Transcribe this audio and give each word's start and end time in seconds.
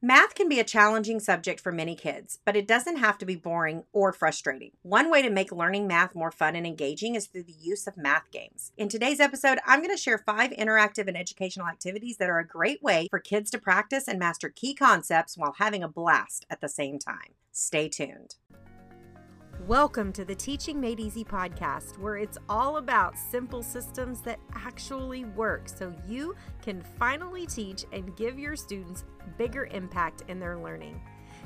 Math 0.00 0.36
can 0.36 0.48
be 0.48 0.60
a 0.60 0.64
challenging 0.64 1.18
subject 1.18 1.58
for 1.58 1.72
many 1.72 1.96
kids, 1.96 2.38
but 2.44 2.54
it 2.54 2.68
doesn't 2.68 2.98
have 2.98 3.18
to 3.18 3.26
be 3.26 3.34
boring 3.34 3.82
or 3.92 4.12
frustrating. 4.12 4.70
One 4.82 5.10
way 5.10 5.22
to 5.22 5.30
make 5.30 5.50
learning 5.50 5.88
math 5.88 6.14
more 6.14 6.30
fun 6.30 6.54
and 6.54 6.64
engaging 6.64 7.16
is 7.16 7.26
through 7.26 7.42
the 7.42 7.56
use 7.60 7.88
of 7.88 7.96
math 7.96 8.30
games. 8.30 8.70
In 8.76 8.88
today's 8.88 9.18
episode, 9.18 9.58
I'm 9.66 9.80
going 9.80 9.90
to 9.90 10.00
share 10.00 10.18
five 10.18 10.52
interactive 10.52 11.08
and 11.08 11.16
educational 11.16 11.66
activities 11.66 12.18
that 12.18 12.30
are 12.30 12.38
a 12.38 12.46
great 12.46 12.80
way 12.80 13.08
for 13.10 13.18
kids 13.18 13.50
to 13.50 13.58
practice 13.58 14.06
and 14.06 14.20
master 14.20 14.50
key 14.50 14.72
concepts 14.72 15.36
while 15.36 15.56
having 15.58 15.82
a 15.82 15.88
blast 15.88 16.46
at 16.48 16.60
the 16.60 16.68
same 16.68 17.00
time. 17.00 17.34
Stay 17.50 17.88
tuned. 17.88 18.36
Welcome 19.68 20.14
to 20.14 20.24
the 20.24 20.34
Teaching 20.34 20.80
Made 20.80 20.98
Easy 20.98 21.24
podcast, 21.24 21.98
where 21.98 22.16
it's 22.16 22.38
all 22.48 22.78
about 22.78 23.18
simple 23.18 23.62
systems 23.62 24.22
that 24.22 24.40
actually 24.54 25.26
work 25.26 25.68
so 25.68 25.94
you 26.06 26.34
can 26.62 26.82
finally 26.98 27.44
teach 27.44 27.84
and 27.92 28.16
give 28.16 28.38
your 28.38 28.56
students 28.56 29.04
bigger 29.36 29.66
impact 29.66 30.22
in 30.28 30.40
their 30.40 30.56
learning. 30.56 30.98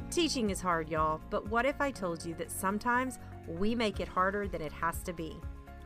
Teaching 0.09 0.51
is 0.51 0.61
hard, 0.61 0.89
y'all, 0.89 1.21
but 1.31 1.49
what 1.49 1.67
if 1.67 1.81
I 1.81 1.91
told 1.91 2.25
you 2.25 2.33
that 2.35 2.53
sometimes 2.53 3.19
we 3.49 3.75
make 3.75 3.99
it 3.99 4.07
harder 4.07 4.47
than 4.47 4.63
it 4.63 4.73
has 4.73 5.03
to 5.03 5.13
be? 5.13 5.41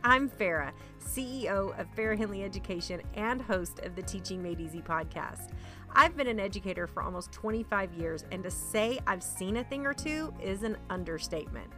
I'm 0.05 0.29
Farrah, 0.29 0.73
CEO 1.03 1.77
of 1.81 1.87
Farrah 1.97 2.19
Henley 2.19 2.45
Education 2.45 3.01
and 3.15 3.41
host 3.41 3.79
of 3.79 3.97
the 3.97 4.03
Teaching 4.03 4.43
Made 4.43 4.61
Easy 4.61 4.83
podcast. 4.83 5.53
I've 5.95 6.15
been 6.15 6.27
an 6.27 6.39
educator 6.39 6.87
for 6.87 7.03
almost 7.03 7.33
25 7.33 7.95
years, 7.95 8.27
and 8.31 8.43
to 8.43 8.51
say 8.51 8.99
I've 9.07 9.23
seen 9.23 9.57
a 9.57 9.65
thing 9.65 9.87
or 9.87 9.95
two 9.95 10.35
is 10.43 10.65
an 10.65 10.77
understatement. 10.91 11.73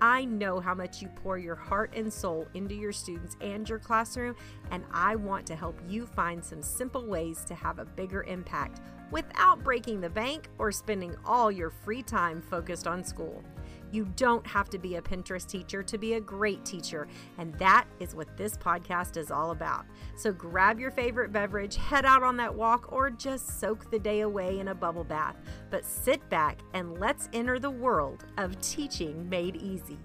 I 0.00 0.24
know 0.24 0.60
how 0.60 0.74
much 0.74 1.02
you 1.02 1.08
pour 1.08 1.38
your 1.38 1.56
heart 1.56 1.92
and 1.94 2.12
soul 2.12 2.46
into 2.54 2.74
your 2.74 2.92
students 2.92 3.36
and 3.40 3.68
your 3.68 3.78
classroom, 3.78 4.36
and 4.70 4.84
I 4.92 5.16
want 5.16 5.46
to 5.48 5.56
help 5.56 5.78
you 5.88 6.06
find 6.06 6.44
some 6.44 6.62
simple 6.62 7.06
ways 7.06 7.44
to 7.46 7.54
have 7.54 7.78
a 7.78 7.84
bigger 7.84 8.22
impact 8.24 8.80
without 9.10 9.62
breaking 9.62 10.00
the 10.00 10.10
bank 10.10 10.48
or 10.58 10.70
spending 10.72 11.14
all 11.24 11.50
your 11.50 11.70
free 11.70 12.02
time 12.02 12.40
focused 12.40 12.86
on 12.86 13.04
school. 13.04 13.42
You 13.90 14.04
don't 14.16 14.46
have 14.46 14.68
to 14.70 14.78
be 14.78 14.96
a 14.96 15.02
Pinterest 15.02 15.46
teacher 15.46 15.82
to 15.82 15.96
be 15.96 16.14
a 16.14 16.20
great 16.20 16.64
teacher, 16.64 17.08
and 17.38 17.54
that 17.54 17.86
is 18.00 18.14
what 18.14 18.36
this 18.36 18.54
podcast 18.56 19.16
is 19.16 19.30
all 19.30 19.50
about. 19.50 19.86
So 20.16 20.30
grab 20.30 20.78
your 20.78 20.90
favorite 20.90 21.32
beverage, 21.32 21.76
head 21.76 22.04
out 22.04 22.22
on 22.22 22.36
that 22.36 22.54
walk, 22.54 22.92
or 22.92 23.08
just 23.08 23.60
soak 23.60 23.90
the 23.90 23.98
day 23.98 24.20
away 24.20 24.58
in 24.58 24.68
a 24.68 24.74
bubble 24.74 25.04
bath. 25.04 25.36
But 25.70 25.86
sit 25.86 26.28
back 26.28 26.60
and 26.74 27.00
let's 27.00 27.30
enter 27.32 27.58
the 27.58 27.70
world 27.70 28.26
of 28.36 28.60
teaching 28.60 29.28
made 29.28 29.56
easy. 29.56 29.98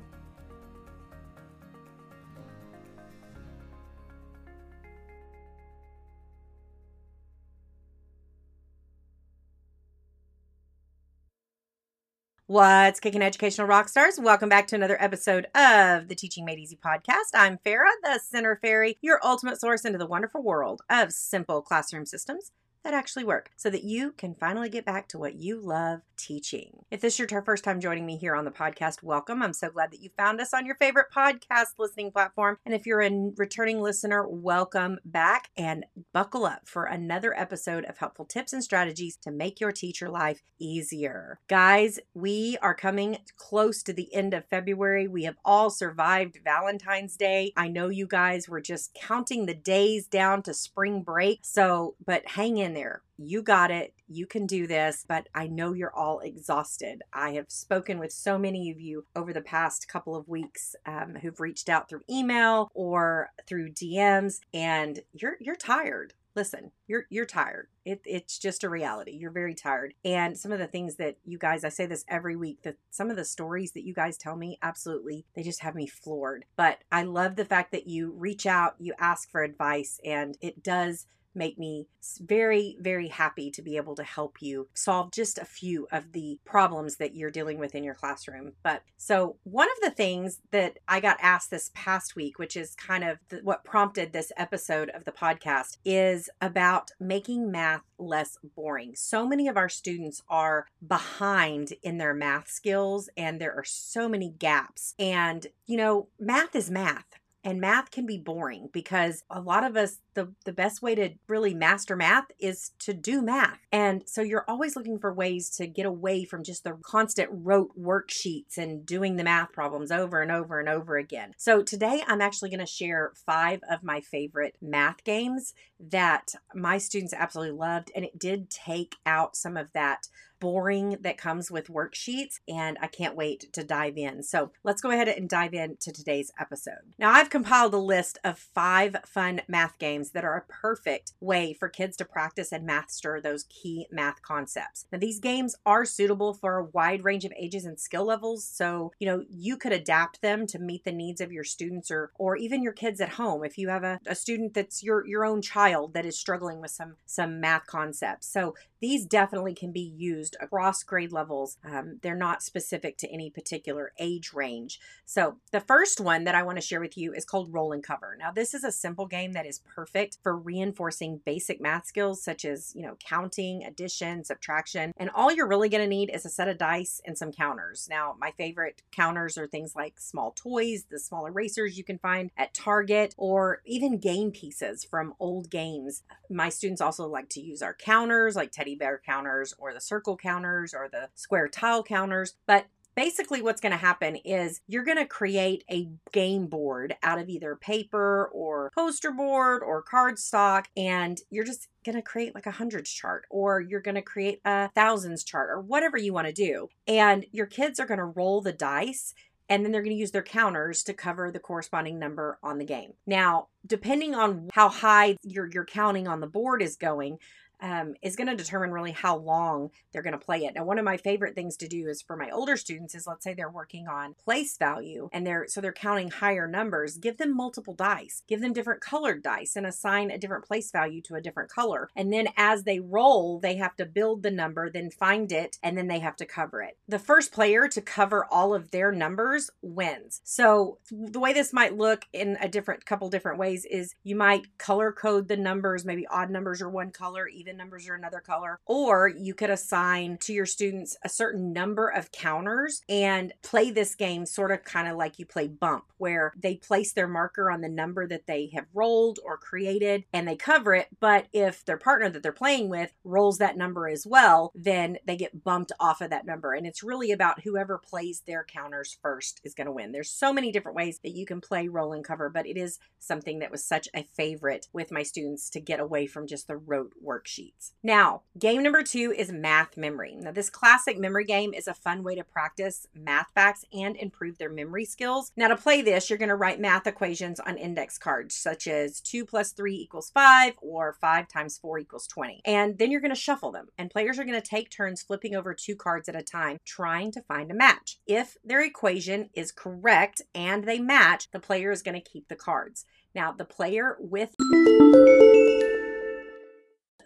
What's 12.54 13.00
kicking 13.00 13.24
educational 13.24 13.66
rock 13.66 13.90
stars? 13.90 14.20
Welcome 14.20 14.48
back 14.48 14.68
to 14.68 14.76
another 14.76 14.96
episode 15.02 15.48
of 15.56 16.08
the 16.08 16.14
Teaching 16.14 16.46
Made 16.46 16.60
Easy 16.60 16.78
podcast. 16.78 17.34
I'm 17.34 17.58
Farrah, 17.66 17.90
the 18.04 18.20
Center 18.20 18.60
Fairy, 18.62 19.00
your 19.02 19.20
ultimate 19.24 19.60
source 19.60 19.86
into 19.86 19.98
the 19.98 20.06
wonderful 20.06 20.44
world 20.44 20.84
of 20.88 21.12
simple 21.12 21.64
classroom 21.64 22.06
systems 22.06 22.52
that 22.84 22.94
actually 22.94 23.24
work 23.24 23.52
so 23.56 23.70
that 23.70 23.84
you 23.84 24.12
can 24.12 24.36
finally 24.36 24.70
get 24.70 24.86
back 24.86 25.08
to 25.10 25.18
what 25.18 25.36
you 25.36 25.60
love 25.60 26.02
teaching. 26.18 26.86
If 26.92 27.02
this 27.02 27.20
is 27.20 27.32
your 27.32 27.42
first 27.42 27.64
time 27.64 27.80
joining 27.80 28.06
me 28.06 28.18
here 28.18 28.36
on 28.36 28.46
the 28.46 28.52
podcast, 28.52 29.02
welcome. 29.02 29.42
I'm 29.42 29.54
so 29.54 29.70
glad 29.70 29.92
that 29.92 30.02
you 30.02 30.10
found 30.18 30.40
us 30.40 30.54
on 30.54 30.66
your 30.66 30.76
favorite 30.76 31.08
podcast 31.16 31.74
listening 31.80 32.12
platform. 32.12 32.58
And 32.66 32.74
if 32.76 32.86
you're 32.86 33.02
a 33.02 33.32
returning 33.38 33.82
listener, 33.82 34.28
welcome 34.28 35.00
back 35.06 35.50
and 35.58 35.86
buckle 36.14 36.46
up 36.46 36.68
for 36.68 36.86
another 36.86 37.38
episode 37.38 37.86
of 37.86 37.98
helpful 37.98 38.26
tips 38.26 38.54
and 38.54 38.64
strategies 38.64 39.18
to 39.18 39.32
make 39.32 39.60
your 39.60 39.72
teacher 39.72 40.10
life 40.10 40.44
easier. 40.60 41.40
Guys, 41.48 42.00
we 42.14 42.58
are 42.62 42.76
coming 42.76 43.18
close 43.38 43.84
to 43.84 43.94
the 43.94 44.14
end 44.14 44.34
of 44.34 44.46
February. 44.46 45.08
We 45.08 45.24
have 45.24 45.38
all 45.44 45.70
survived 45.70 46.40
Valentine's 46.44 47.18
Day. 47.18 47.54
I 47.58 47.68
know 47.68 47.90
you 47.90 48.08
guys 48.08 48.48
were 48.48 48.62
just 48.62 48.94
counting 48.94 49.46
the 49.46 49.54
days 49.54 50.08
down 50.08 50.44
to 50.44 50.54
spring 50.54 51.02
break. 51.02 51.40
So, 51.44 51.96
but 52.06 52.28
hang 52.28 52.58
in 52.58 52.73
there. 52.74 53.02
You 53.18 53.42
got 53.42 53.72
it. 53.72 53.94
You 54.08 54.26
can 54.26 54.46
do 54.46 54.68
this. 54.68 55.06
But 55.08 55.30
I 55.34 55.48
know 55.48 55.74
you're 55.74 55.94
all 55.94 56.20
exhausted. 56.20 57.02
I 57.14 57.32
have 57.32 57.50
spoken 57.50 58.00
with 58.00 58.12
so 58.12 58.38
many 58.38 58.70
of 58.72 58.80
you 58.80 59.06
over 59.16 59.34
the 59.34 59.42
past 59.42 59.88
couple 59.88 60.16
of 60.16 60.28
weeks 60.28 60.76
um, 60.86 61.16
who've 61.22 61.40
reached 61.40 61.70
out 61.70 61.90
through 61.90 62.02
email 62.10 62.70
or 62.74 63.30
through 63.48 63.72
DMs, 63.72 64.40
and 64.54 65.02
you're 65.14 65.38
you're 65.40 65.56
tired 65.56 66.14
listen 66.36 66.72
you're 66.88 67.06
you're 67.10 67.26
tired 67.26 67.68
it, 67.86 68.02
it's 68.06 68.40
just 68.40 68.64
a 68.64 68.70
reality 68.70 69.12
you're 69.12 69.32
very 69.32 69.54
tired 69.54 69.94
and 70.04 70.38
some 70.38 70.52
of 70.52 70.60
the 70.60 70.68
things 70.68 70.96
that 70.96 71.18
you 71.26 71.38
guys 71.38 71.64
i 71.64 71.70
say 71.70 71.86
this 71.86 72.06
every 72.08 72.36
week 72.36 72.62
that 72.64 72.76
some 72.90 73.10
of 73.10 73.16
the 73.16 73.26
stories 73.26 73.74
that 73.74 73.86
you 73.86 73.94
guys 73.94 74.18
tell 74.18 74.36
me 74.36 74.58
absolutely 74.62 75.26
they 75.36 75.44
just 75.44 75.62
have 75.62 75.76
me 75.76 75.86
floored 75.86 76.46
but 76.56 76.80
i 76.92 77.04
love 77.04 77.36
the 77.36 77.46
fact 77.46 77.72
that 77.72 77.88
you 77.88 78.12
reach 78.12 78.46
out 78.46 78.76
you 78.80 78.94
ask 79.00 79.30
for 79.30 79.44
advice 79.44 80.00
and 80.04 80.38
it 80.42 80.64
does 80.64 81.06
make 81.36 81.58
me 81.58 81.88
very, 82.20 82.78
very 82.80 83.08
happy 83.08 83.52
to 83.52 83.62
be 83.62 83.78
able 83.78 83.96
to 83.96 84.04
help 84.04 84.42
you 84.42 84.68
solve 84.74 85.12
just 85.12 85.38
a 85.38 85.46
few 85.46 85.88
of 85.92 86.12
the 86.12 86.40
problems 86.46 86.98
that 86.98 87.16
you're 87.16 87.32
dealing 87.32 87.60
with 87.60 87.76
in 87.76 87.84
your 87.84 87.94
classroom. 87.94 88.54
But 88.64 88.84
so, 88.98 89.38
one 89.44 89.68
of 89.70 89.82
the 89.82 89.96
things 89.96 90.40
that 90.52 90.80
I 90.88 91.00
got 91.00 91.18
asked 91.22 91.52
this 91.52 91.72
past 91.74 92.16
week, 92.16 92.40
which 92.40 92.58
is 92.58 92.76
kind 92.76 93.04
of 93.04 93.20
the, 93.30 93.38
what 93.38 93.64
prompted 93.64 94.14
this 94.14 94.32
episode 94.38 94.90
of 94.90 95.06
the 95.06 95.12
podcast, 95.12 95.78
is 95.86 96.30
about 96.42 96.92
making 97.00 97.52
math 97.52 97.84
less 97.98 98.38
boring. 98.56 98.94
So 98.96 99.28
many 99.28 99.48
of 99.48 99.58
our 99.58 99.70
students 99.70 100.22
are 100.30 100.68
behind 100.86 101.74
in 101.84 101.98
their 101.98 102.14
math 102.14 102.50
skills, 102.50 103.10
and 103.18 103.40
there 103.40 103.56
are 103.56 103.64
so 103.64 104.10
many 104.10 104.30
gaps. 104.30 104.94
And, 105.00 105.48
you 105.66 105.78
know, 105.78 106.08
math 106.20 106.56
is 106.56 106.70
math 106.70 107.06
and 107.44 107.60
math 107.60 107.92
can 107.92 108.06
be 108.06 108.18
boring 108.18 108.70
because 108.72 109.24
a 109.30 109.42
lot 109.42 109.64
of 109.66 109.76
us 109.76 110.00
the 110.14 110.34
the 110.46 110.54
best 110.54 110.82
way 110.82 110.96
to 110.96 111.10
really 111.28 111.54
master 111.54 111.96
math 111.96 112.26
is 112.40 112.72
to 112.80 112.94
do 112.94 113.22
math 113.22 113.60
and 113.72 114.04
so 114.06 114.22
you're 114.22 114.46
always 114.48 114.76
looking 114.76 115.00
for 115.00 115.14
ways 115.14 115.50
to 115.50 115.68
get 115.68 115.86
away 115.86 116.24
from 116.24 116.44
just 116.44 116.64
the 116.64 116.78
constant 116.84 117.30
rote 117.32 117.72
worksheets 117.80 118.58
and 118.58 118.86
doing 118.86 119.16
the 119.16 119.24
math 119.24 119.52
problems 119.52 119.92
over 119.92 120.22
and 120.22 120.32
over 120.32 120.60
and 120.60 120.70
over 120.70 120.98
again 120.98 121.34
so 121.38 121.62
today 121.62 122.04
i'm 122.08 122.22
actually 122.22 122.50
going 122.50 122.60
to 122.60 122.66
share 122.66 123.12
five 123.26 123.60
of 123.70 123.84
my 123.84 124.00
favorite 124.02 124.56
math 124.62 125.04
games 125.04 125.54
that 125.80 126.34
my 126.54 126.78
students 126.78 127.14
absolutely 127.14 127.58
loved 127.58 127.92
and 127.96 128.06
it 128.06 128.18
did 128.18 128.50
take 128.50 128.96
out 129.06 129.36
some 129.36 129.58
of 129.58 129.72
that 129.74 130.08
boring 130.44 130.98
that 131.00 131.18
comes 131.18 131.50
with 131.50 131.70
worksheets, 131.70 132.42
and 132.50 132.78
I 132.82 132.88
can't 132.88 133.16
wait 133.16 133.54
to 133.54 133.64
dive 133.64 133.98
in. 133.98 134.22
So 134.24 134.52
let's 134.62 134.82
go 134.82 134.92
ahead 134.92 135.08
and 135.08 135.30
dive 135.30 135.54
into 135.54 135.94
today's 135.94 136.34
episode. 136.38 136.96
Now, 137.00 137.14
I've 137.14 137.30
compiled 137.30 137.74
a 137.74 137.78
list 137.78 138.18
of 138.26 138.38
five 138.38 138.98
fun 139.06 139.40
math 139.48 139.80
games 139.80 140.03
that 140.12 140.26
are 140.26 140.38
a 140.38 140.52
perfect 140.52 141.14
way 141.20 141.54
for 141.54 141.70
kids 141.70 141.98
to 141.98 142.06
practice 142.06 142.52
and 142.52 142.66
master 142.66 143.20
those 143.22 143.46
key 143.46 143.88
math 143.92 144.22
concepts. 144.22 144.86
Now, 144.92 145.00
these 145.00 145.20
games 145.20 145.56
are 145.66 145.86
suitable 145.86 146.34
for 146.34 146.58
a 146.58 146.66
wide 146.66 147.04
range 147.04 147.26
of 147.26 147.34
ages 147.38 147.66
and 147.66 147.80
skill 147.80 148.06
levels, 148.06 148.46
so 148.46 148.92
you 149.00 149.08
know 149.08 149.24
you 149.30 149.58
could 149.58 149.72
adapt 149.72 150.22
them 150.22 150.46
to 150.48 150.60
meet 150.60 150.84
the 150.84 150.92
needs 150.92 151.22
of 151.22 151.32
your 151.32 151.44
students 151.44 151.90
or 151.92 152.12
or 152.18 152.36
even 152.38 152.64
your 152.64 152.74
kids 152.74 153.02
at 153.02 153.10
home 153.10 153.44
if 153.44 153.58
you 153.58 153.70
have 153.70 153.84
a, 153.84 154.00
a 154.06 154.16
student 154.16 154.54
that's 154.54 154.84
your 154.84 155.06
your 155.08 155.26
own 155.26 155.42
child 155.42 155.94
that 155.94 156.06
is 156.06 156.18
struggling 156.18 156.62
with 156.62 156.72
some 156.72 156.96
some 157.06 157.40
math 157.40 157.66
concepts. 157.68 158.28
So 158.28 158.56
these 158.84 159.06
definitely 159.06 159.54
can 159.54 159.72
be 159.72 159.94
used 159.96 160.36
across 160.42 160.84
grade 160.84 161.14
levels. 161.14 161.58
Um, 161.64 162.00
they're 162.02 162.18
not 162.18 162.44
specific 162.44 162.98
to 162.98 163.10
any 163.10 163.30
particular 163.30 163.94
age 163.98 164.34
range. 164.34 164.78
So, 165.06 165.38
the 165.54 165.62
first 165.62 166.02
one 166.02 166.26
that 166.26 166.36
I 166.36 166.44
want 166.44 166.58
to 166.58 166.62
share 166.62 166.82
with 166.82 166.98
you 166.98 167.14
is 167.14 167.24
called 167.24 167.54
Roll 167.54 167.72
and 167.72 167.82
Cover. 167.82 168.18
Now, 168.20 168.32
this 168.32 168.54
is 168.54 168.66
a 168.66 168.74
simple 168.74 169.06
game 169.06 169.32
that 169.34 169.46
is 169.46 169.60
perfect 169.60 169.93
for 170.22 170.36
reinforcing 170.36 171.22
basic 171.26 171.62
math 171.62 171.86
skills 171.86 172.24
such 172.24 172.46
as, 172.46 172.74
you 172.76 172.82
know, 172.82 172.96
counting, 173.00 173.64
addition, 173.64 174.24
subtraction. 174.24 174.92
And 174.98 175.10
all 175.14 175.32
you're 175.32 175.48
really 175.48 175.70
going 175.70 175.84
to 175.84 175.88
need 175.88 176.12
is 176.14 176.26
a 176.26 176.30
set 176.30 176.48
of 176.48 176.58
dice 176.58 177.02
and 177.06 177.18
some 177.18 177.32
counters. 177.32 177.88
Now, 177.90 178.16
my 178.20 178.32
favorite 178.32 178.82
counters 178.92 179.38
are 179.38 179.48
things 179.48 179.76
like 179.76 180.00
small 180.00 180.32
toys, 180.32 180.86
the 180.90 181.00
small 181.00 181.26
erasers 181.26 181.78
you 181.78 181.84
can 181.84 182.00
find 182.00 182.32
at 182.38 182.54
Target, 182.54 183.14
or 183.18 183.62
even 183.66 184.00
game 184.00 184.32
pieces 184.32 184.84
from 184.84 185.14
old 185.20 185.50
games. 185.50 186.04
My 186.30 186.50
students 186.50 186.82
also 186.82 187.08
like 187.08 187.30
to 187.30 187.42
use 187.42 187.62
our 187.62 187.74
counters 187.74 188.36
like 188.36 188.52
teddy 188.52 188.76
bear 188.76 189.02
counters 189.06 189.54
or 189.58 189.74
the 189.74 189.82
circle 189.82 190.18
counters 190.18 190.74
or 190.74 190.90
the 190.90 191.10
square 191.16 191.48
tile 191.48 191.84
counters. 191.84 192.36
But 192.46 192.68
basically 192.96 193.42
what's 193.42 193.62
going 193.62 193.72
to 193.72 193.78
happen 193.78 194.16
is 194.18 194.62
you're 194.68 194.84
going 194.84 194.98
to 194.98 195.06
create 195.06 195.64
a 195.72 195.90
game 196.12 196.48
board 196.48 196.96
out 197.04 197.20
of 197.20 197.30
either 197.30 197.56
paper 197.56 198.30
or 198.34 198.72
poster 198.76 199.12
board 199.12 199.62
or 199.64 199.84
cardstock 199.84 200.66
and 200.78 201.20
you're 201.30 201.44
just 201.44 201.68
going 201.86 201.96
to 201.96 202.02
create 202.02 202.36
like 202.36 202.46
a 202.46 202.52
hundreds 202.52 202.90
chart 202.90 203.26
or 203.30 203.60
you're 203.60 203.82
going 203.82 203.96
to 203.96 204.02
create 204.02 204.40
a 204.46 204.70
thousands 204.70 205.24
chart 205.24 205.50
or 205.50 205.60
whatever 205.60 205.98
you 205.98 206.14
want 206.14 206.28
to 206.28 206.34
do 206.34 206.70
and 206.88 207.26
your 207.32 207.46
kids 207.46 207.80
are 207.80 207.86
going 207.86 208.00
to 208.00 208.06
roll 208.06 208.42
the 208.42 208.54
dice 208.54 209.14
and 209.50 209.64
then 209.64 209.72
they're 209.72 209.82
going 209.82 209.96
to 209.96 210.00
use 210.00 210.12
their 210.12 210.24
counters 210.24 210.84
to 210.84 210.94
cover 210.94 211.30
the 211.30 211.40
corresponding 211.40 212.00
number 212.00 212.40
on 212.42 212.58
the 212.58 212.66
game. 212.66 212.94
Now, 213.06 213.50
depending 213.68 214.16
on 214.16 214.50
how 214.54 214.70
high 214.70 215.18
your 215.22 215.50
your 215.52 215.66
counting 215.66 216.08
on 216.08 216.22
the 216.22 216.28
board 216.28 216.62
is 216.62 216.76
going, 216.76 217.20
um, 217.62 217.96
is 218.02 218.16
going 218.16 218.28
to 218.28 218.36
determine 218.36 218.72
really 218.72 218.92
how 218.92 219.18
long 219.18 219.72
they're 219.92 220.02
going 220.02 220.18
to 220.18 220.26
play 220.26 220.46
it. 220.46 220.56
Now, 220.56 220.66
one 220.66 220.80
of 220.80 220.86
my 220.86 220.98
favorite 220.98 221.36
things 221.36 221.58
to 221.58 221.68
do 221.68 221.88
is 221.88 222.02
for 222.02 222.16
my 222.16 222.30
older 222.30 222.58
students 222.58 222.96
is 222.96 223.08
let's 223.08 223.24
say 223.24 223.34
they're 223.34 223.50
working 223.50 223.88
on 223.88 224.14
place 224.14 224.58
value 224.58 225.10
and 225.12 225.26
they're 225.26 225.48
so 225.48 225.62
they're 225.62 225.72
counting 225.72 226.12
higher 226.12 226.48
numbers, 226.48 226.98
give 226.98 227.18
them 227.18 227.36
multiple 227.36 227.74
dice, 227.74 228.24
give 228.28 228.42
them 228.42 228.54
different 228.54 228.82
colored 228.82 229.24
dice 229.24 229.56
and 229.56 229.66
assign 229.66 230.12
a 230.12 230.18
different 230.18 230.46
place 230.46 230.72
value 230.72 231.02
to 231.02 231.16
a 231.16 231.22
different 231.22 231.50
color. 231.50 231.90
And 231.96 232.12
then 232.12 232.30
as 232.38 232.64
they 232.64 232.80
roll, 232.80 233.40
they 233.40 233.56
have 233.56 233.76
to 233.78 233.86
build 233.86 234.24
the 234.24 234.32
number, 234.32 234.70
then 234.70 234.90
find 234.90 235.32
it, 235.32 235.58
and 235.64 235.78
then 235.78 235.88
they 235.88 236.00
have 236.00 236.16
to 236.18 236.26
cover 236.26 236.62
it. 236.62 236.78
The 236.88 237.00
first 237.00 237.32
player 237.32 237.68
to 237.68 237.82
cover 237.82 238.26
all 238.30 238.54
of 238.54 238.72
their 238.72 238.92
numbers 238.92 239.50
wins. 239.62 240.22
So 240.24 240.80
the 240.92 241.20
way 241.20 241.34
this 241.34 241.54
might 241.54 241.78
look 241.78 242.06
in 242.14 242.38
a 242.42 242.48
different 242.48 242.86
couple 242.86 243.10
different 243.10 243.40
ways 243.40 243.66
is 243.66 243.96
you 244.04 244.16
might 244.16 244.58
color 244.58 244.92
code 244.92 245.28
the 245.28 245.38
numbers, 245.38 245.86
maybe 245.86 246.08
odd 246.08 246.30
numbers 246.30 246.62
are 246.62 246.70
one 246.70 246.92
color, 246.92 247.28
numbers 247.52 247.90
are 247.90 247.96
another 247.96 248.22
color, 248.22 248.60
or 248.66 249.10
you 249.10 249.34
could 249.34 249.50
assign 249.50 250.18
to 250.20 250.32
your 250.32 250.46
students 250.46 250.96
a 251.04 251.10
certain 251.10 251.52
number 251.52 251.90
of 251.90 252.12
counters 252.14 252.82
and 252.88 253.34
play 253.42 253.72
this 253.72 253.96
game 253.96 254.26
sort 254.26 254.52
of 254.52 254.64
kind 254.64 254.88
of 254.88 254.96
like 254.96 255.20
you 255.20 255.26
play 255.26 255.48
bump 255.48 255.86
where 255.98 256.34
they 256.42 256.56
place 256.56 256.94
their 256.94 257.08
marker 257.08 257.52
on 257.52 257.62
the 257.62 257.70
number 257.70 258.08
that 258.08 258.28
they 258.28 258.50
have 258.54 258.68
rolled 258.74 259.20
or 259.26 259.38
created 259.38 260.04
and 260.14 260.28
they 260.28 260.36
cover 260.36 260.74
it, 260.76 260.88
but 261.00 261.28
if 261.34 261.66
their 261.66 261.78
partner 261.78 262.10
that 262.10 262.24
they're 262.24 262.32
playing 262.32 262.70
with 262.70 262.94
rolls 263.04 263.40
that 263.40 263.58
number 263.58 263.88
as 263.88 264.06
well, 264.06 264.52
then 264.54 264.98
they 265.06 265.16
get 265.16 265.44
bumped 265.44 265.72
off 265.80 266.02
of 266.02 266.10
that 266.10 266.26
number. 266.26 266.54
And 266.54 266.68
it's 266.68 266.84
really 266.84 267.12
about 267.12 267.42
whoever 267.42 267.78
plays 267.78 268.22
their 268.26 268.44
counters 268.44 268.98
first 269.02 269.42
is 269.44 269.54
going 269.54 269.68
to 269.68 269.72
win. 269.72 269.92
There's 269.92 270.10
so 270.10 270.32
many 270.32 270.52
different 270.52 270.76
ways 270.76 271.00
that 271.04 271.16
you 271.16 271.26
can 271.26 271.42
play 271.42 271.68
roll 271.68 271.94
and 271.94 272.04
cover, 272.04 272.30
but 272.30 272.46
it 272.46 272.58
is 272.58 272.80
something 273.00 273.40
that 273.40 273.52
was 273.52 273.64
such 273.64 273.88
a 273.96 274.04
favorite 274.04 274.68
with 274.74 274.92
my 274.92 275.04
students 275.04 275.50
to 275.52 275.60
get 275.60 275.80
away 275.80 276.06
from 276.06 276.28
just 276.28 276.48
the 276.48 276.58
rote 276.58 276.94
worksheets. 277.34 277.72
Now, 277.82 278.22
game 278.38 278.64
number 278.64 278.84
two 278.84 279.14
is 279.18 279.32
math 279.32 279.78
memory. 279.78 280.16
Now, 280.20 280.32
this 280.32 280.50
classic 280.50 280.98
memory 280.98 281.26
game 281.26 281.54
is 281.54 281.68
a 281.68 281.74
fun 281.74 282.04
way 282.04 282.16
to 282.16 282.24
practice 282.24 282.88
math 282.96 283.32
facts 283.34 283.66
and 283.74 283.96
improve 283.98 284.38
their 284.38 284.50
memory 284.50 284.86
skills. 284.86 285.32
Now, 285.36 285.50
to 285.50 285.58
play 285.58 285.82
this, 285.82 286.10
you're 286.10 286.20
going 286.20 286.30
to 286.30 286.36
write 286.36 286.60
math 286.60 286.88
equations 286.88 287.40
on 287.40 287.58
index 287.58 287.98
cards, 287.98 288.36
such 288.36 288.68
as 288.68 289.02
2 289.02 289.26
plus 289.26 289.52
3 289.52 289.76
equals 289.76 290.12
5 290.14 290.54
or 290.62 290.94
5 290.94 291.28
times 291.28 291.58
4 291.58 291.80
equals 291.80 292.08
20. 292.08 292.42
And 292.46 292.78
then 292.78 292.92
you're 292.92 293.02
going 293.02 293.14
to 293.14 293.16
shuffle 293.16 293.52
them, 293.52 293.68
and 293.78 293.92
players 293.92 294.20
are 294.20 294.26
going 294.26 294.40
to 294.40 294.48
take 294.48 294.70
turns 294.70 295.02
flipping 295.02 295.36
over 295.36 295.54
two 295.54 295.76
cards 295.76 296.10
at 296.10 296.16
a 296.16 296.24
time, 296.24 296.58
trying 296.66 297.12
to 297.12 297.22
find 297.22 297.52
a 297.52 297.56
match. 297.56 298.00
If 298.08 298.38
their 298.44 298.62
equation 298.62 299.30
is 299.34 299.52
correct 299.52 300.22
and 300.34 300.64
they 300.64 300.80
match, 300.80 301.32
the 301.32 301.40
player 301.40 301.72
is 301.72 301.82
going 301.82 302.00
to 302.00 302.10
keep 302.10 302.28
the 302.28 302.36
cards. 302.36 302.86
Now, 303.16 303.32
the 303.32 303.46
player 303.46 303.98
with 304.00 304.34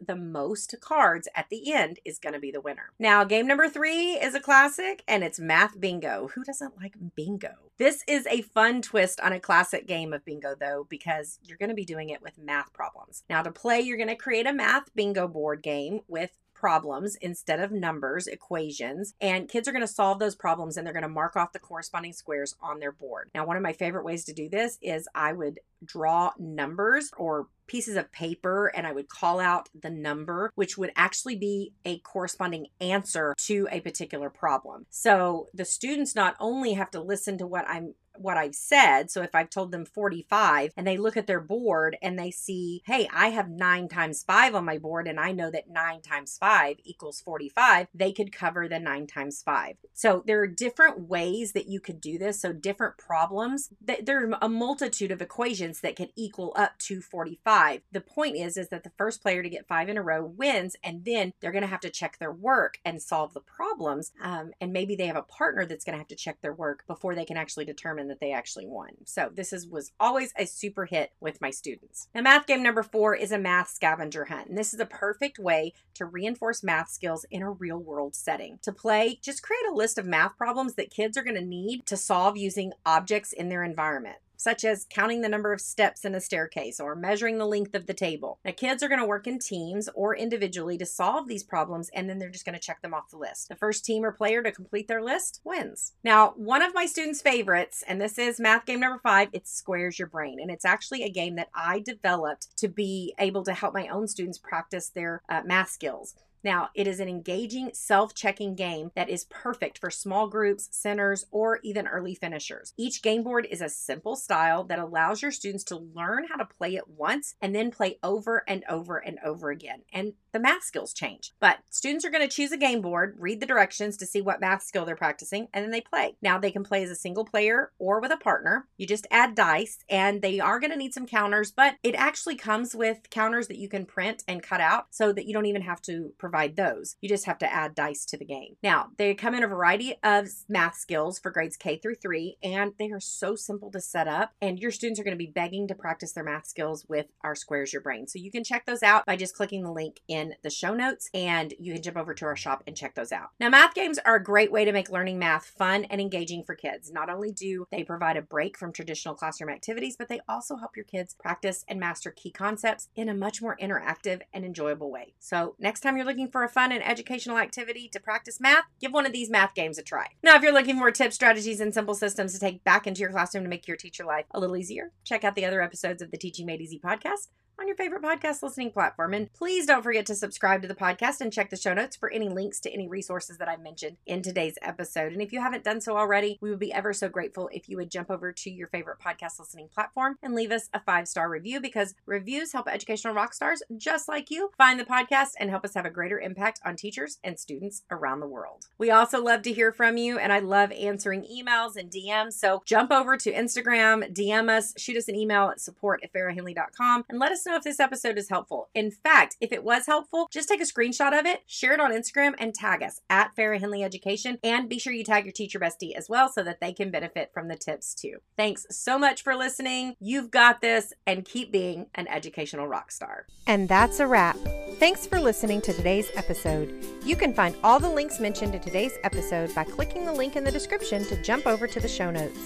the 0.06 0.16
most 0.16 0.76
cards 0.82 1.28
at 1.36 1.50
the 1.50 1.74
end 1.74 2.00
is 2.06 2.20
going 2.20 2.34
to 2.34 2.40
be 2.40 2.52
the 2.52 2.62
winner. 2.62 2.92
Now, 3.00 3.24
game 3.24 3.48
number 3.48 3.70
three 3.70 4.14
is 4.14 4.36
a 4.36 4.40
classic 4.40 5.04
and 5.08 5.24
it's 5.24 5.40
Math 5.40 5.80
Bingo. 5.80 6.30
Who 6.36 6.44
doesn't 6.44 6.78
like 6.78 6.96
bingo? 7.16 7.54
This 7.78 8.04
is 8.08 8.26
a 8.28 8.42
fun 8.42 8.82
twist 8.82 9.20
on 9.22 9.34
a 9.34 9.40
classic 9.40 9.88
game 9.88 10.14
of 10.14 10.26
bingo, 10.26 10.56
though, 10.60 10.88
because 10.90 11.40
you're 11.44 11.58
going 11.58 11.70
to 11.70 11.76
be 11.76 11.86
doing 11.86 12.10
it 12.10 12.22
with 12.22 12.38
math 12.38 12.74
problems. 12.74 13.24
Now, 13.30 13.44
to 13.44 13.52
play, 13.52 13.82
you're 13.82 13.98
going 13.98 14.08
to 14.10 14.16
create 14.16 14.48
a 14.48 14.54
math 14.54 14.94
bingo 14.96 15.28
board 15.28 15.62
game 15.62 16.02
with 16.08 16.32
problems 16.58 17.16
instead 17.22 17.60
of 17.60 17.72
numbers, 17.72 18.28
equations, 18.28 19.14
and 19.22 19.48
kids 19.48 19.68
are 19.68 19.72
going 19.72 19.86
to 19.86 19.88
solve 19.88 20.20
those 20.20 20.36
problems 20.36 20.76
and 20.76 20.86
they're 20.86 20.94
going 20.94 21.04
to 21.04 21.10
mark 21.10 21.36
off 21.36 21.54
the 21.54 21.60
corresponding 21.60 22.14
squares 22.14 22.56
on 22.62 22.80
their 22.80 22.92
board. 22.92 23.30
Now, 23.36 23.46
one 23.46 23.58
of 23.58 23.64
my 23.64 23.74
favorite 23.74 24.04
ways 24.04 24.26
to 24.26 24.34
do 24.34 24.50
this 24.50 24.78
is 24.82 25.08
I 25.14 25.34
would 25.34 25.60
draw 25.86 26.32
numbers 26.40 27.12
or 27.18 27.48
pieces 27.68 27.98
of 27.98 28.12
paper 28.12 28.68
and 28.68 28.88
I 28.88 28.92
would 28.94 29.10
call 29.10 29.40
out 29.40 29.70
the 29.80 29.90
number, 29.90 30.52
which 30.56 30.78
would 30.78 30.92
actually 30.96 31.36
be 31.36 31.74
a 31.86 32.00
corresponding 32.00 32.68
answer 32.82 33.36
to 33.46 33.68
a 33.72 33.82
particular 33.82 34.30
problem. 34.30 34.86
So 34.90 35.48
the 35.54 35.66
students 35.66 36.16
not 36.16 36.36
only 36.40 36.74
have 36.74 36.90
to 36.92 37.02
listen 37.02 37.38
to 37.38 37.46
what 37.46 37.68
I'm 37.68 37.94
what 38.20 38.38
I've 38.38 38.56
said. 38.56 39.10
So 39.12 39.22
if 39.22 39.34
I've 39.34 39.50
told 39.50 39.72
them 39.72 39.86
45 39.86 40.74
and 40.76 40.86
they 40.86 40.98
look 40.98 41.18
at 41.18 41.28
their 41.28 41.40
board 41.40 41.98
and 42.02 42.18
they 42.18 42.32
see, 42.32 42.82
hey, 42.86 43.08
I 43.14 43.30
have 43.30 43.50
nine 43.50 43.88
times 43.88 44.24
five 44.24 44.56
on 44.56 44.66
my 44.66 44.78
board 44.78 45.08
and 45.08 45.20
I 45.20 45.32
know 45.32 45.52
that 45.52 45.70
nine 45.70 46.02
times 46.02 46.38
five 46.40 46.78
equals 46.84 47.22
45, 47.22 47.88
they 47.94 48.12
could 48.12 48.32
cover 48.32 48.68
the 48.68 48.80
nine 48.80 49.08
times 49.08 49.42
five. 49.42 49.76
So 49.94 50.24
there 50.26 50.42
are 50.42 50.48
different 50.48 51.08
ways 51.08 51.54
that 51.54 51.68
you 51.68 51.80
could 51.80 52.02
do 52.02 52.18
this. 52.18 52.42
So 52.42 52.54
different 52.54 52.98
problems, 52.98 53.70
there 53.82 54.24
are 54.24 54.38
a 54.42 54.50
multitude 54.50 55.12
of 55.12 55.22
equations 55.22 55.82
that 55.82 55.96
can 55.96 56.10
equal 56.16 56.54
up 56.56 56.78
to 56.80 57.02
45. 57.02 57.82
The 57.92 58.02
point 58.02 58.36
is, 58.38 58.58
is 58.58 58.70
that 58.70 58.84
the 58.84 58.92
first 58.98 59.22
player 59.22 59.44
to 59.44 59.50
get 59.50 59.68
five 59.68 59.90
in 59.90 59.98
a 59.98 60.02
row 60.02 60.26
wins 60.26 60.76
and 60.84 61.06
then 61.06 61.34
they're 61.40 61.52
going 61.52 61.62
to 61.62 61.68
have 61.68 61.80
to 61.82 61.90
check 61.90 62.18
their 62.18 62.32
work 62.32 62.80
and 62.86 63.02
solve 63.02 63.34
the 63.34 63.42
problems. 63.42 64.12
Um, 64.22 64.52
and 64.62 64.74
maybe 64.74 64.96
they 64.96 65.08
have 65.08 65.16
a 65.16 65.24
partner 65.24 65.66
that's 65.66 65.84
going 65.84 65.94
to 65.94 66.00
have 66.00 66.08
to 66.08 66.16
check 66.16 66.42
their 66.42 66.54
work 66.54 66.84
before 66.88 67.16
they 67.16 67.26
can 67.26 67.38
actually 67.38 67.66
determine 67.66 68.07
that 68.08 68.20
they 68.20 68.32
actually 68.32 68.66
won. 68.66 68.90
So 69.06 69.30
this 69.34 69.54
is 69.54 69.68
was 69.68 69.92
always 70.00 70.34
a 70.38 70.46
super 70.46 70.86
hit 70.86 71.12
with 71.20 71.42
my 71.42 71.50
students. 71.50 72.08
Now 72.14 72.22
math 72.22 72.48
game 72.48 72.64
number 72.64 72.84
4 72.84 73.16
is 73.16 73.32
a 73.32 73.38
math 73.38 73.70
scavenger 73.70 74.26
hunt. 74.26 74.50
And 74.50 74.58
this 74.58 74.74
is 74.74 74.80
a 74.80 74.86
perfect 74.86 75.40
way 75.40 75.74
to 75.96 76.06
reinforce 76.06 76.64
math 76.64 76.90
skills 76.90 77.26
in 77.30 77.42
a 77.42 77.52
real 77.52 77.80
world 77.80 78.16
setting. 78.16 78.60
To 78.64 78.72
play, 78.72 79.20
just 79.22 79.44
create 79.44 79.66
a 79.70 79.76
list 79.76 79.98
of 79.98 80.06
math 80.06 80.38
problems 80.38 80.76
that 80.76 80.92
kids 80.92 81.18
are 81.18 81.24
going 81.24 81.36
to 81.36 81.46
need 81.46 81.86
to 81.88 81.98
solve 81.98 82.38
using 82.38 82.74
objects 82.86 83.34
in 83.34 83.50
their 83.50 83.64
environment 83.64 84.18
such 84.38 84.64
as 84.64 84.86
counting 84.90 85.22
the 85.22 85.30
number 85.30 85.52
of 85.52 85.60
steps 85.60 86.06
in 86.06 86.16
a 86.16 86.22
staircase 86.22 86.80
or 86.80 86.96
measuring 86.96 87.38
the 87.38 87.46
length 87.46 87.76
of 87.76 87.88
the 87.88 87.94
table. 87.94 88.40
Now, 88.46 88.52
kids 88.56 88.82
are 88.82 88.88
going 88.88 89.02
to 89.02 89.06
work 89.06 89.28
in 89.28 89.40
teams 89.40 89.90
or 89.94 90.16
individually 90.16 90.78
to 90.78 90.86
solve 90.86 91.28
these 91.28 91.44
problems, 91.44 91.90
and 91.94 92.10
then 92.10 92.20
they're 92.20 92.30
just 92.30 92.46
going 92.46 92.54
to 92.54 92.60
check 92.60 92.82
them 92.82 92.94
off 92.94 93.10
the 93.10 93.18
list. 93.18 93.50
The 93.50 93.56
first 93.56 93.84
team 93.84 94.06
or 94.06 94.12
player 94.12 94.42
to 94.44 94.52
complete 94.52 94.88
their 94.88 95.04
list 95.04 95.42
wins. 95.44 95.94
Now, 96.04 96.34
one 96.36 96.62
of 96.62 96.74
my 96.74 96.86
students' 96.86 97.22
favorites, 97.22 97.84
and 97.88 98.00
this 98.00 98.18
is 98.18 98.40
math 98.40 98.66
game 98.66 98.80
number 98.80 99.00
five, 99.02 99.30
it 99.34 99.48
Squares 99.48 100.00
Your 100.00 100.08
Brain. 100.08 100.40
And 100.40 100.52
it's 100.52 100.66
actually 100.66 101.04
a 101.04 101.10
game 101.10 101.36
that 101.36 101.50
I 101.56 101.80
developed 101.80 102.58
to 102.58 102.68
be 102.68 103.14
able 103.20 103.44
to 103.44 103.54
help 103.54 103.74
my 103.74 103.88
own 103.88 104.08
students 104.08 104.38
practice 104.38 104.90
their 104.90 105.24
uh, 105.30 105.42
math 105.46 105.70
skills. 105.70 106.16
Now, 106.44 106.70
it 106.74 106.88
is 106.88 107.00
an 107.00 107.10
engaging, 107.10 107.72
self 107.74 108.14
checking 108.14 108.56
game 108.56 108.92
that 108.96 109.10
is 109.10 109.26
perfect 109.26 109.78
for 109.78 109.90
small 109.90 110.28
groups, 110.28 110.70
centers, 110.72 111.26
or 111.32 111.60
even 111.64 111.88
early 111.88 112.16
finishers. 112.16 112.74
Each 112.78 113.02
game 113.02 113.24
board 113.24 113.48
is 113.50 113.62
a 113.62 113.70
simple 113.70 114.16
style 114.16 114.64
that 114.66 114.80
allows 114.80 115.22
your 115.22 115.32
students 115.32 115.64
to 115.66 115.78
learn 115.78 116.26
how 116.30 116.38
to 116.38 116.46
play 116.46 116.76
it 116.76 116.88
once 116.88 117.36
and 117.42 117.54
then 117.54 117.72
play 117.72 118.00
over 118.02 118.44
and 118.48 118.64
over 118.70 118.98
and 118.98 119.20
over 119.26 119.50
again. 119.50 119.82
And 119.92 120.14
the 120.32 120.40
math 120.40 120.64
skills 120.64 120.94
change. 120.94 121.34
But 121.40 121.58
students 121.70 122.06
are 122.06 122.10
going 122.10 122.28
to 122.28 122.34
choose 122.34 122.52
a 122.52 122.58
game 122.58 122.82
board, 122.82 123.16
read 123.18 123.40
the 123.40 123.46
directions 123.46 123.98
to 123.98 124.06
see 124.06 124.22
what 124.22 124.40
math 124.40 124.64
skill 124.64 124.86
they're 124.86 124.96
practicing, 124.96 125.48
and 125.54 125.64
then 125.64 125.72
they 125.72 125.82
play. 125.82 126.16
Now, 126.22 126.38
they 126.38 126.52
can 126.52 126.64
play 126.64 126.84
as 126.84 126.90
a 126.92 126.96
single 126.96 127.26
player 127.26 127.72
or 127.80 128.00
with 128.00 128.12
a 128.12 128.18
partner. 128.18 128.68
You 128.78 128.88
just 128.88 129.08
add 129.12 129.36
dice, 129.36 129.80
and 129.90 130.22
they 130.22 130.40
are 130.40 130.60
going 130.60 130.72
to 130.72 130.78
need 130.78 130.94
some 130.94 131.08
counters, 131.08 131.52
but 131.52 131.76
it 131.84 131.96
actually 131.96 132.36
comes 132.36 132.76
with 132.76 133.10
counters 133.10 133.48
that 133.48 133.58
you 133.58 133.68
can 133.68 133.86
print 133.86 134.24
and 134.28 134.44
cut 134.44 134.62
out 134.62 134.88
so 134.92 135.12
that 135.12 135.26
you 135.26 135.34
don't 135.34 135.46
even 135.46 135.64
have 135.64 135.82
to 135.84 136.14
provide 136.18 136.37
those. 136.46 136.96
You 137.02 137.10
just 137.10 137.26
have 137.26 137.40
to 137.40 137.52
add 137.52 137.74
dice 137.74 138.06
to 138.06 138.18
the 138.18 138.26
game. 138.26 138.58
Now, 138.62 138.90
they 138.98 139.16
come 139.16 139.34
in 139.34 139.44
a 139.44 139.48
variety 139.48 139.96
of 140.04 140.28
math 140.48 140.76
skills 140.76 141.18
for 141.18 141.32
grades 141.32 141.58
K 141.58 141.78
through 141.78 141.96
3, 141.96 142.38
and 142.44 142.74
they 142.78 142.92
are 142.92 143.00
so 143.00 143.36
simple 143.36 143.72
to 143.72 143.82
set 143.82 144.08
up. 144.08 144.34
And 144.42 144.60
your 144.60 144.72
students 144.72 145.00
are 145.00 145.04
going 145.04 145.18
to 145.18 145.26
be 145.26 145.32
begging 145.32 145.68
to 145.68 145.76
practice 145.76 146.12
their 146.12 146.24
math 146.24 146.46
skills 146.46 146.86
with 146.88 147.08
our 147.24 147.36
Squares 147.36 147.74
Your 147.74 147.82
Brain. 147.82 148.08
So 148.08 148.20
you 148.20 148.32
can 148.32 148.44
check 148.44 148.66
those 148.66 148.84
out 148.84 149.06
by 149.06 149.16
just 149.16 149.36
clicking 149.36 149.64
the 149.64 149.72
link 149.72 150.02
in 150.08 150.36
the 150.44 150.50
show 150.50 150.74
notes, 150.74 151.10
and 151.14 151.54
you 151.60 151.74
can 151.74 151.82
jump 151.82 151.98
over 151.98 152.14
to 152.14 152.26
our 152.26 152.36
shop 152.36 152.64
and 152.68 152.76
check 152.76 152.96
those 152.96 153.12
out. 153.12 153.30
Now, 153.40 153.50
math 153.50 153.74
games 153.74 154.00
are 154.06 154.16
a 154.16 154.24
great 154.24 154.52
way 154.52 154.66
to 154.66 154.72
make 154.72 154.90
learning 154.90 155.20
math 155.20 155.46
fun 155.46 155.86
and 155.86 156.02
engaging 156.02 156.44
for 156.44 156.56
kids. 156.56 156.92
Not 156.92 157.10
only 157.10 157.32
do 157.32 157.66
they 157.72 157.84
provide 157.84 158.18
a 158.18 158.22
break 158.22 158.58
from 158.58 158.74
traditional 158.74 159.16
classroom 159.16 159.50
activities, 159.50 159.96
but 159.98 160.10
they 160.10 160.20
also 160.28 160.58
help 160.58 160.76
your 160.76 160.86
kids 160.86 161.14
practice 161.14 161.64
and 161.68 161.80
master 161.80 162.12
key 162.12 162.32
concepts 162.32 162.90
in 162.96 163.10
a 163.10 163.14
much 163.14 163.42
more 163.42 163.58
interactive 163.62 164.22
and 164.34 164.44
enjoyable 164.44 164.92
way. 164.92 165.14
So, 165.20 165.56
next 165.60 165.82
time 165.82 165.96
you're 165.96 166.06
looking 166.06 166.17
looking 166.18 166.32
for 166.32 166.44
a 166.44 166.50
fun 166.50 166.72
and 166.72 166.84
educational 166.84 167.38
activity 167.38 167.88
to 167.88 168.00
practice 168.00 168.40
math, 168.40 168.64
give 168.82 168.92
one 168.92 169.06
of 169.06 169.14
these 169.14 169.30
math 169.30 169.54
games 169.54 169.78
a 169.78 169.84
try. 169.84 170.08
Now, 170.24 170.36
if 170.36 170.42
you're 170.42 170.54
looking 170.54 170.80
for 170.80 170.90
tips, 170.90 171.14
strategies, 171.14 171.60
and 171.60 171.72
simple 171.72 171.94
systems 171.94 172.34
to 172.34 172.40
take 172.40 172.64
back 172.64 172.88
into 172.88 173.02
your 173.02 173.12
classroom 173.12 173.44
to 173.44 173.50
make 173.50 173.68
your 173.68 173.78
teacher 173.78 174.04
life 174.04 174.26
a 174.32 174.40
little 174.40 174.58
easier, 174.58 174.92
check 175.04 175.24
out 175.24 175.36
the 175.36 175.46
other 175.46 175.62
episodes 175.62 176.02
of 176.02 176.10
the 176.10 176.18
Teaching 176.18 176.48
Made 176.48 176.60
Easy 176.62 176.80
podcast 176.84 177.28
on 177.60 177.68
your 177.68 177.76
favorite 177.76 178.02
podcast 178.02 178.44
listening 178.44 178.72
platform. 178.72 179.14
And 179.14 179.32
please 179.34 179.66
don't 179.66 179.84
forget 179.84 180.06
to 180.08 180.16
subscribe 180.16 180.62
to 180.62 180.68
the 180.68 180.76
podcast 180.76 181.22
and 181.22 181.34
check 181.34 181.50
the 181.50 181.58
show 181.58 181.74
notes 181.74 181.96
for 181.96 182.10
any 182.10 182.30
links 182.30 182.60
to 182.62 182.72
any 182.72 182.88
resources 182.88 183.38
that 183.38 183.50
I 183.50 183.58
mentioned 183.58 183.98
in 184.06 184.22
today's 184.22 184.58
episode. 184.62 185.12
And 185.14 185.22
if 185.22 185.34
you 185.34 185.42
haven't 185.42 185.64
done 185.64 185.82
so 185.82 185.98
already, 185.98 186.38
we 186.42 186.50
would 186.50 186.60
be 186.60 186.72
ever 186.72 186.94
so 186.94 187.10
grateful 187.10 187.50
if 187.52 187.68
you 187.68 187.78
would 187.78 187.90
jump 187.90 188.12
over 188.12 188.32
to 188.32 188.52
your 188.52 188.68
favorite 188.68 189.00
podcast 189.00 189.40
listening 189.40 189.70
platform 189.74 190.18
and 190.22 190.36
leave 190.36 190.52
us 190.52 190.70
a 190.74 190.80
five 190.80 191.08
star 191.08 191.30
review 191.30 191.60
because 191.60 191.96
reviews 192.06 192.54
help 192.54 192.68
educational 192.68 193.14
rock 193.14 193.34
stars 193.34 193.64
just 193.78 194.08
like 194.08 194.30
you 194.30 194.52
find 194.58 194.80
the 194.80 194.86
podcast 194.86 195.32
and 195.40 195.50
help 195.50 195.66
us 195.66 195.74
have 195.74 195.86
a 195.86 195.90
greater 195.90 196.20
impact 196.20 196.60
on 196.64 196.76
teachers 196.76 197.18
and 197.24 197.40
students 197.40 197.84
around 197.90 198.20
the 198.20 198.28
world. 198.28 198.68
We 198.78 198.92
also 198.92 199.24
love 199.24 199.42
to 199.44 199.54
hear 199.54 199.72
from 199.72 199.98
you, 199.98 200.20
and 200.20 200.32
I 200.32 200.40
love 200.40 200.72
answering 200.72 201.24
emails 201.24 201.76
and 201.76 201.90
DMs. 201.90 202.34
So 202.34 202.62
jump 202.66 202.92
over 202.92 203.18
to 203.18 203.34
Instagram, 203.34 204.14
DM 204.14 204.50
us, 204.50 204.74
shoot 204.78 204.98
us 204.98 205.08
an 205.08 205.16
email 205.16 205.50
at 205.50 205.60
support 205.60 206.04
at 206.04 206.12
and 206.18 207.20
let 207.20 207.32
us 207.32 207.47
know 207.48 207.56
if 207.56 207.64
this 207.64 207.80
episode 207.80 208.18
is 208.18 208.30
helpful. 208.30 208.70
In 208.76 208.92
fact, 208.92 209.38
if 209.42 209.52
it 209.52 209.64
was 209.64 209.86
helpful, 209.86 210.28
just 210.32 210.50
take 210.50 210.62
a 210.62 210.66
screenshot 210.66 211.18
of 211.18 211.26
it, 211.26 211.42
share 211.48 211.74
it 211.74 211.80
on 211.80 211.92
Instagram, 211.92 212.34
and 212.38 212.54
tag 212.54 212.84
us 212.84 213.02
at 213.10 213.36
Farrah 213.36 213.60
Henley 213.60 213.84
Education. 213.84 214.38
And 214.44 214.70
be 214.70 214.80
sure 214.80 214.94
you 214.94 215.04
tag 215.04 215.26
your 215.26 215.32
teacher 215.32 215.60
bestie 215.60 215.96
as 215.96 216.10
well 216.10 216.30
so 216.30 216.44
that 216.44 216.60
they 216.60 216.74
can 216.74 216.92
benefit 216.92 217.32
from 217.34 217.48
the 217.48 217.56
tips 217.56 217.96
too. 217.96 218.18
Thanks 218.36 218.66
so 218.70 219.00
much 219.00 219.24
for 219.24 219.36
listening. 219.36 219.96
You've 220.00 220.32
got 220.32 220.62
this, 220.62 220.94
and 221.06 221.26
keep 221.26 221.52
being 221.52 221.88
an 221.96 222.08
educational 222.08 222.68
rock 222.68 222.92
star. 222.92 223.26
And 223.48 223.68
that's 223.70 224.00
a 224.00 224.08
wrap. 224.08 224.38
Thanks 224.80 225.08
for 225.08 225.20
listening 225.20 225.62
to 225.62 225.74
today's 225.74 226.10
episode. 226.16 226.74
You 227.04 227.16
can 227.16 227.34
find 227.34 227.56
all 227.64 227.80
the 227.80 227.90
links 227.90 228.20
mentioned 228.20 228.54
in 228.54 228.62
today's 228.62 228.94
episode 229.04 229.54
by 229.56 229.64
clicking 229.64 230.06
the 230.06 230.14
link 230.14 230.36
in 230.36 230.44
the 230.44 230.52
description 230.52 231.06
to 231.06 231.22
jump 231.24 231.48
over 231.48 231.68
to 231.68 231.80
the 231.80 231.88
show 231.88 232.12
notes. 232.12 232.38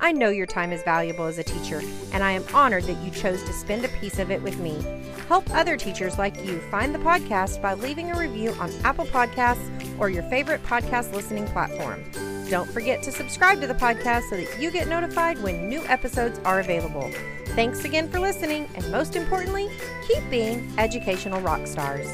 I 0.00 0.12
know 0.12 0.28
your 0.28 0.46
time 0.46 0.72
is 0.72 0.82
valuable 0.82 1.24
as 1.24 1.38
a 1.38 1.42
teacher, 1.42 1.82
and 2.12 2.22
I 2.22 2.30
am 2.32 2.44
honored 2.54 2.84
that 2.84 3.02
you 3.04 3.10
chose 3.10 3.42
to 3.42 3.52
spend 3.52 3.84
a 3.84 3.88
piece 3.88 4.18
of 4.18 4.30
it 4.30 4.40
with 4.40 4.58
me. 4.60 4.80
Help 5.26 5.50
other 5.50 5.76
teachers 5.76 6.18
like 6.18 6.44
you 6.44 6.60
find 6.70 6.94
the 6.94 7.00
podcast 7.00 7.60
by 7.60 7.74
leaving 7.74 8.10
a 8.10 8.18
review 8.18 8.52
on 8.60 8.72
Apple 8.84 9.06
Podcasts 9.06 9.70
or 9.98 10.08
your 10.08 10.22
favorite 10.24 10.62
podcast 10.62 11.12
listening 11.12 11.46
platform. 11.46 12.04
Don't 12.48 12.70
forget 12.70 13.02
to 13.02 13.12
subscribe 13.12 13.60
to 13.60 13.66
the 13.66 13.74
podcast 13.74 14.30
so 14.30 14.36
that 14.36 14.60
you 14.60 14.70
get 14.70 14.88
notified 14.88 15.42
when 15.42 15.68
new 15.68 15.82
episodes 15.86 16.38
are 16.44 16.60
available. 16.60 17.10
Thanks 17.48 17.84
again 17.84 18.08
for 18.08 18.20
listening, 18.20 18.68
and 18.76 18.90
most 18.92 19.16
importantly, 19.16 19.68
keep 20.06 20.22
being 20.30 20.72
educational 20.78 21.40
rock 21.40 21.66
stars. 21.66 22.06